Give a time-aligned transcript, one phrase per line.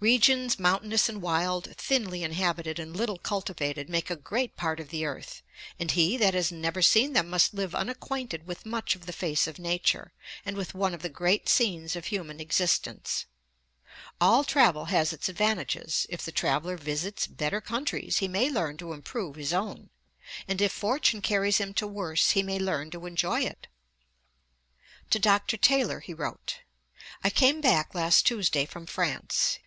[0.00, 0.30] Piozzi Letters, i.
[0.54, 0.60] 266.
[0.60, 5.04] 'Regions mountainous and wild, thinly inhabited and little cultivated, make a great part of the
[5.04, 5.42] earth,
[5.80, 9.48] and he that has never seen them must live unacquainted with much of the face
[9.48, 10.12] of nature,
[10.46, 13.26] and with one of the great scenes of human existence.'
[14.20, 14.20] Johnson's Works, ix.
[14.20, 14.20] 36.
[14.20, 16.06] 'All travel has its advantages.
[16.08, 19.90] If the traveller visits better countries he may learn to improve his own;
[20.46, 23.66] and if fortune carries him to worse he may learn to enjoy it.'
[25.06, 25.10] Ib.
[25.10, 25.18] p.
[25.18, 25.18] 136.
[25.18, 25.56] To Dr.
[25.56, 26.60] Taylor he wrote:
[27.24, 29.58] 'I came back last Tuesday from France.